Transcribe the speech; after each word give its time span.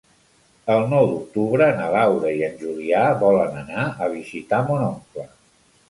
El 0.75 0.85
nou 0.93 1.05
d'octubre 1.11 1.67
na 1.81 1.91
Laura 1.97 2.33
i 2.39 2.43
en 2.49 2.57
Julià 2.65 3.05
volen 3.27 3.63
anar 3.65 3.89
a 4.07 4.13
visitar 4.19 4.65
mon 4.73 4.89
oncle. 4.93 5.33